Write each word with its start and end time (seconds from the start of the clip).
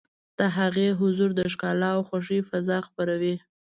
د 0.39 0.41
هغې 0.57 0.87
حضور 0.99 1.29
د 1.39 1.41
ښکلا 1.53 1.89
او 1.97 2.01
خوښۍ 2.09 2.39
فضا 2.49 2.77
خپروي. 2.87 3.35